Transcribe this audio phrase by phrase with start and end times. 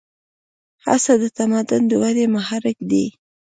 [0.85, 3.05] هڅه د تمدن د ودې محرک دی.